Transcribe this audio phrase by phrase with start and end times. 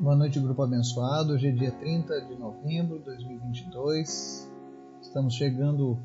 [0.00, 1.34] Boa noite, grupo abençoado.
[1.34, 4.50] Hoje é dia 30 de novembro de 2022.
[5.02, 5.98] Estamos chegando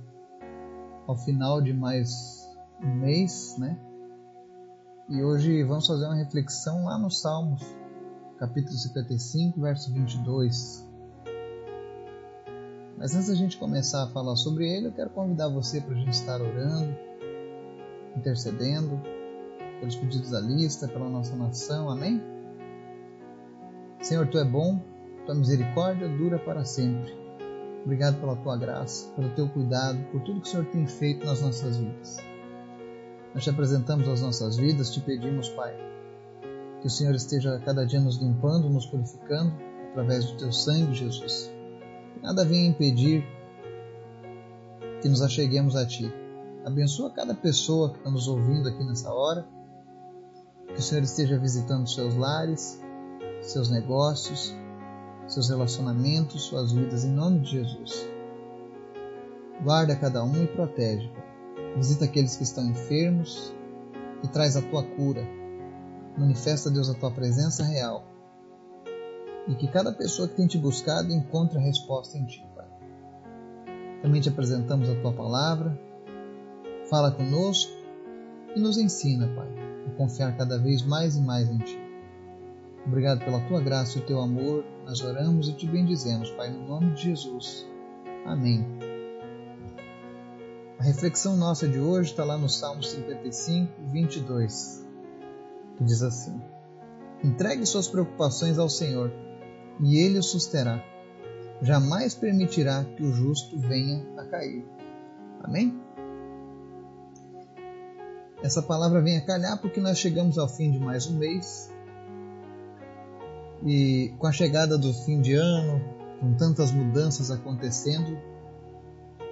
[1.08, 2.46] ao final de mais
[2.84, 3.80] um mês, né?
[5.08, 7.64] E hoje vamos fazer uma reflexão lá no Salmos,
[8.38, 10.86] capítulo 55, verso 22.
[12.98, 15.98] Mas antes da gente começar a falar sobre ele, eu quero convidar você para a
[15.98, 16.94] gente estar orando,
[18.18, 19.00] intercedendo
[19.80, 22.36] pelos pedidos da lista, pela nossa nação, amém?
[24.06, 24.80] Senhor, tu é bom,
[25.26, 27.12] tua misericórdia dura para sempre.
[27.84, 31.42] Obrigado pela tua graça, pelo teu cuidado, por tudo que o Senhor tem feito nas
[31.42, 32.20] nossas vidas.
[33.34, 35.76] Nós te apresentamos as nossas vidas, te pedimos, Pai,
[36.82, 39.52] que o Senhor esteja cada dia nos limpando, nos purificando
[39.90, 41.52] através do teu sangue, Jesus.
[42.22, 43.26] Nada venha impedir
[45.02, 46.14] que nos acheguemos a ti.
[46.64, 49.48] Abençoa cada pessoa que está nos ouvindo aqui nessa hora.
[50.68, 52.85] Que o Senhor esteja visitando seus lares,
[53.46, 54.54] seus negócios,
[55.28, 58.10] seus relacionamentos, suas vidas, em nome de Jesus.
[59.64, 61.12] Guarda cada um e protege.
[61.78, 63.54] Visita aqueles que estão enfermos
[64.24, 65.24] e traz a tua cura.
[66.18, 68.06] Manifesta, Deus, a tua presença real.
[69.48, 72.66] E que cada pessoa que tem te buscado encontre a resposta em ti, Pai.
[74.02, 75.80] Também te apresentamos a tua palavra.
[76.90, 77.72] Fala conosco
[78.56, 79.48] e nos ensina, Pai,
[79.88, 81.85] a confiar cada vez mais e mais em ti.
[82.86, 84.64] Obrigado pela tua graça e o teu amor.
[84.86, 87.66] Nós oramos e te bendizemos, Pai, no nome de Jesus.
[88.26, 88.64] Amém.
[90.78, 94.86] A reflexão nossa de hoje está lá no Salmo 55, 22,
[95.78, 96.40] que diz assim:
[97.24, 99.12] Entregue suas preocupações ao Senhor,
[99.80, 100.84] e Ele o susterá.
[101.62, 104.64] Jamais permitirá que o justo venha a cair.
[105.42, 105.82] Amém?
[108.44, 111.74] Essa palavra vem a calhar porque nós chegamos ao fim de mais um mês
[113.66, 115.82] e com a chegada do fim de ano,
[116.20, 118.16] com tantas mudanças acontecendo,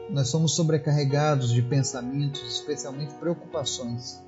[0.09, 4.23] nós somos sobrecarregados de pensamentos, especialmente preocupações.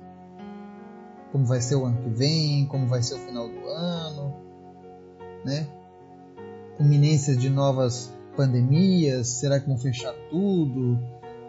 [1.32, 4.34] Como vai ser o ano que vem, como vai ser o final do ano,
[5.44, 5.68] né?
[6.78, 10.98] Iminência de novas pandemias, será que vão fechar tudo?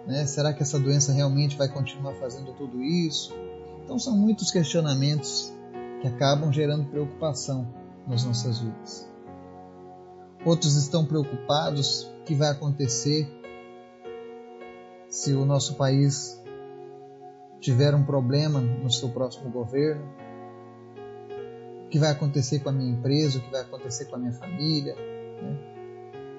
[0.07, 0.25] Né?
[0.25, 3.35] Será que essa doença realmente vai continuar fazendo tudo isso?
[3.83, 5.53] Então são muitos questionamentos
[6.01, 7.67] que acabam gerando preocupação
[8.07, 9.07] nas nossas vidas.
[10.45, 13.27] Outros estão preocupados o que vai acontecer
[15.09, 16.41] se o nosso país
[17.59, 20.05] tiver um problema no seu próximo governo,
[21.85, 24.33] o que vai acontecer com a minha empresa, o que vai acontecer com a minha
[24.33, 24.95] família.
[24.95, 25.57] Né?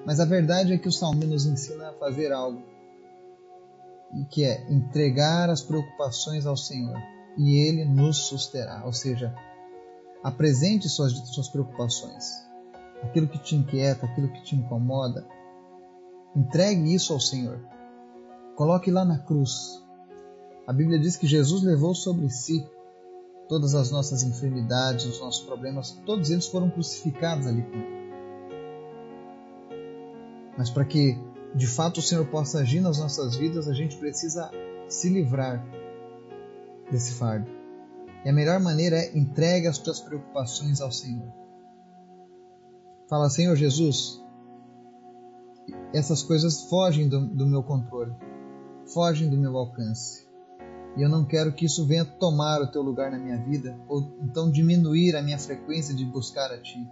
[0.05, 2.63] Mas a verdade é que o Salmo nos ensina a fazer algo,
[4.13, 6.97] e que é entregar as preocupações ao Senhor,
[7.37, 9.35] e Ele nos susterá, ou seja,
[10.23, 12.25] Apresente suas, suas preocupações,
[13.01, 15.25] aquilo que te inquieta, aquilo que te incomoda.
[16.35, 17.59] Entregue isso ao Senhor.
[18.55, 19.81] Coloque lá na cruz.
[20.67, 22.67] A Bíblia diz que Jesus levou sobre si
[23.47, 27.99] todas as nossas enfermidades, os nossos problemas, todos eles foram crucificados ali com Ele.
[30.57, 31.17] Mas para que
[31.55, 34.51] de fato o Senhor possa agir nas nossas vidas, a gente precisa
[34.87, 35.65] se livrar
[36.91, 37.58] desse fardo.
[38.23, 41.31] E a melhor maneira é entregue as tuas preocupações ao Senhor.
[43.09, 44.21] Fala, Senhor Jesus,
[45.93, 48.13] essas coisas fogem do, do meu controle,
[48.93, 50.27] fogem do meu alcance.
[50.97, 54.01] E eu não quero que isso venha tomar o teu lugar na minha vida, ou
[54.21, 56.87] então diminuir a minha frequência de buscar a Ti.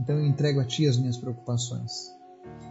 [0.00, 2.16] Então eu entrego a Ti as minhas preocupações.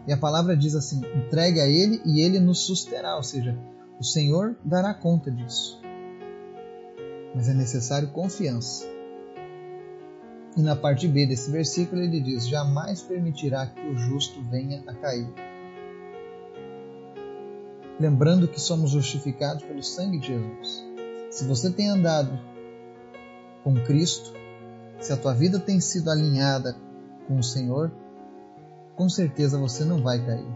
[0.07, 3.57] E a palavra diz assim: entregue a Ele e Ele nos susterá, ou seja,
[3.99, 5.79] o Senhor dará conta disso
[7.37, 8.83] mas é necessário confiança.
[10.57, 14.93] E na parte B desse versículo ele diz: Jamais permitirá que o justo venha a
[14.95, 15.31] cair.
[17.99, 20.83] Lembrando que somos justificados pelo sangue de Jesus.
[21.29, 22.39] Se você tem andado
[23.63, 24.33] com Cristo,
[24.99, 26.75] se a tua vida tem sido alinhada
[27.27, 27.91] com o Senhor,
[28.95, 30.47] com certeza você não vai cair.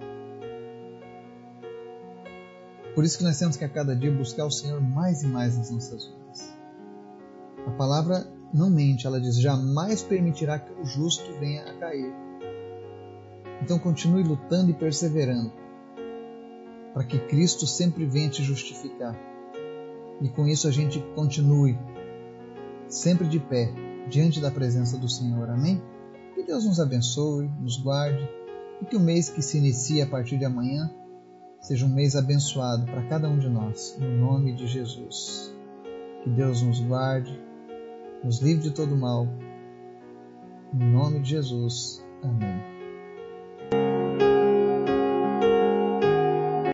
[2.95, 5.55] Por isso que nós temos que a cada dia buscar o Senhor mais e mais
[5.55, 6.60] nas nossas vidas.
[7.81, 12.13] Palavra não mente, ela diz: jamais permitirá que o justo venha a cair.
[13.59, 15.51] Então continue lutando e perseverando,
[16.93, 19.19] para que Cristo sempre venha te justificar.
[20.21, 21.75] E com isso a gente continue
[22.87, 23.73] sempre de pé
[24.07, 25.49] diante da presença do Senhor.
[25.49, 25.81] Amém?
[26.35, 28.29] Que Deus nos abençoe, nos guarde
[28.79, 30.93] e que o mês que se inicia a partir de amanhã
[31.59, 35.51] seja um mês abençoado para cada um de nós, no nome de Jesus.
[36.23, 37.49] Que Deus nos guarde
[38.23, 39.27] nos livre de todo mal.
[40.73, 42.05] Em nome de Jesus.
[42.23, 42.80] Amém.